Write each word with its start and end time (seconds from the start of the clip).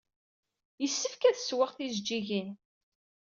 Yessefk 0.81 1.21
ad 1.29 1.37
ssweɣ 1.39 1.69
tijejjigin. 1.73 2.49